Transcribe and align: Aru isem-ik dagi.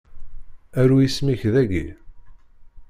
Aru 0.79 0.97
isem-ik 1.01 1.41
dagi. 1.53 1.85